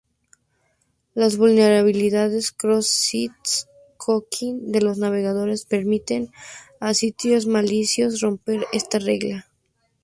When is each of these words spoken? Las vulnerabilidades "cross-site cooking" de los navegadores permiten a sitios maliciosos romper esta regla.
Las 1.13 1.37
vulnerabilidades 1.37 2.51
"cross-site 2.51 3.69
cooking" 3.97 4.71
de 4.71 4.81
los 4.81 4.97
navegadores 4.97 5.65
permiten 5.67 6.31
a 6.79 6.95
sitios 6.95 7.45
maliciosos 7.45 8.21
romper 8.21 8.65
esta 8.73 8.97
regla. 8.97 9.47